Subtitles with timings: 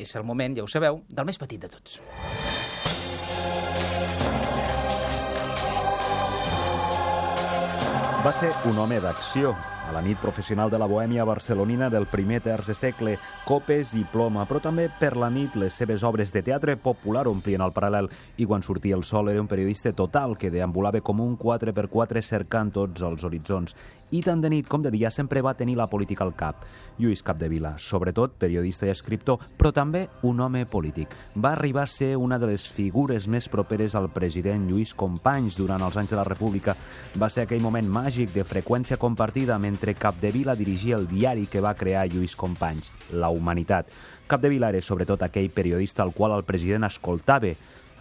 [0.00, 1.98] És el moment, ja ho sabeu, del més petit de tots.
[8.22, 9.50] Va ser un home d'acció.
[9.82, 14.44] A la nit professional de la bohèmia barcelonina del primer terç segle, copes i ploma,
[14.46, 18.06] però també per la nit les seves obres de teatre popular omplien el paral·lel
[18.38, 22.70] i quan sortia el sol era un periodista total que deambulava com un 4x4 cercant
[22.70, 23.74] tots els horitzons.
[24.12, 26.62] I tant de nit com de dia sempre va tenir la política al cap.
[27.00, 31.10] Lluís Capdevila, sobretot periodista i escriptor, però també un home polític.
[31.34, 35.82] Va arribar a ser una de les figures més properes al president Lluís Companys durant
[35.82, 36.76] els anys de la República.
[37.18, 41.72] Va ser aquell moment màgic de freqüència compartida mentre Capdevila dirigia el diari que va
[41.72, 43.88] crear Lluís Companys, La Humanitat.
[44.28, 47.54] Capdevila era sobretot aquell periodista al qual el president escoltava,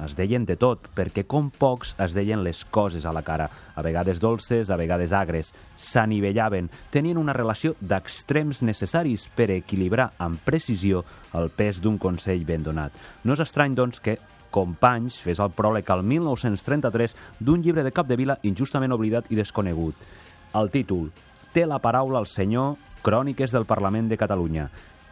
[0.03, 3.83] es deien de tot, perquè com pocs es deien les coses a la cara, a
[3.85, 11.05] vegades dolces, a vegades agres, s'anivellaven, tenien una relació d'extrems necessaris per equilibrar amb precisió
[11.39, 12.91] el pes d'un consell ben donat.
[13.23, 14.17] No és estrany, doncs, que
[14.51, 19.95] Companys fes el pròleg al 1933 d'un llibre de Capdevila injustament oblidat i desconegut.
[20.53, 21.09] El títol
[21.51, 24.69] Té la paraula el senyor Cròniques del Parlament de Catalunya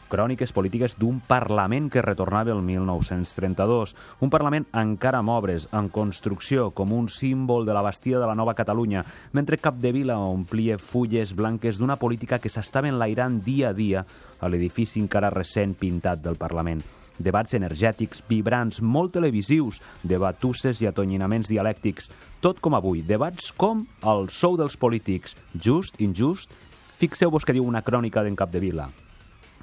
[0.09, 3.95] cròniques polítiques d'un Parlament que retornava el 1932.
[4.25, 8.35] Un Parlament encara amb obres, en construcció, com un símbol de la bastia de la
[8.35, 14.06] nova Catalunya, mentre Capdevila omplia fulles blanques d'una política que s'estava enlairant dia a dia
[14.39, 16.81] a l'edifici encara recent pintat del Parlament
[17.20, 22.09] debats energètics, vibrants, molt televisius, debatusses i atonyinaments dialèctics,
[22.42, 26.52] tot com avui, debats com el sou dels polítics, just, injust.
[27.00, 28.90] Fixeu-vos que diu una crònica d'en Capdevila.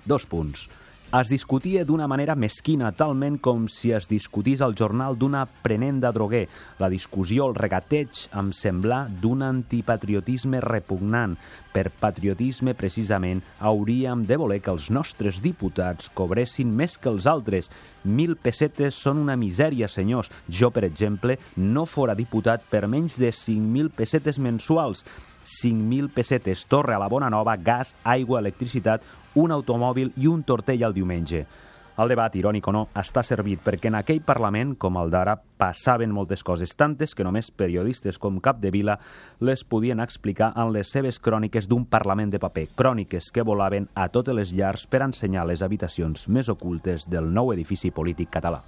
[0.07, 0.69] Dos punts.
[1.15, 6.11] Es discutia d'una manera mesquina, talment com si es discutís al jornal d'un aprenent de
[6.11, 6.41] droguer.
[6.83, 11.37] La discussió, el regateig, em sembla d'un antipatriotisme repugnant.
[11.71, 17.71] Per patriotisme, precisament, hauríem de voler que els nostres diputats cobressin més que els altres.
[18.03, 20.33] Mil pessetes són una misèria, senyors.
[20.51, 25.07] Jo, per exemple, no fora diputat per menys de 5.000 pessetes mensuals.
[25.47, 29.03] 5.000 pessetes, torre a la Bona Nova, gas, aigua, electricitat,
[29.35, 31.47] un automòbil i un tortell al diumenge.
[31.97, 36.13] El debat, irònic o no, està servit perquè en aquell Parlament, com el d'ara, passaven
[36.13, 38.99] moltes coses, tantes que només periodistes com Capdevila
[39.41, 44.11] les podien explicar en les seves cròniques d'un Parlament de paper, cròniques que volaven a
[44.13, 48.61] totes les llars per ensenyar les habitacions més ocultes del nou edifici polític català.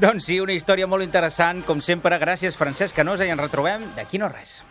[0.00, 2.16] Doncs sí, una història molt interessant, com sempre.
[2.16, 4.62] Gràcies, Francesc Canosa, i ens retrobem d'aquí no res.